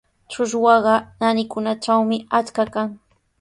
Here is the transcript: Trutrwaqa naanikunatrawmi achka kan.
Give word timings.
Trutrwaqa 0.29 0.93
naanikunatrawmi 1.19 2.17
achka 2.39 2.63
kan. 2.73 2.89